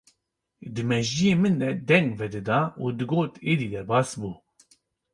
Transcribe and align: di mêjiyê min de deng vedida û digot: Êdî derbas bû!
di 0.73 0.81
mêjiyê 0.89 1.33
min 1.41 1.55
de 1.61 1.69
deng 1.89 2.09
vedida 2.19 2.59
û 2.81 2.85
digot: 2.97 3.31
Êdî 3.51 3.67
derbas 3.73 4.09
bû! 4.19 4.31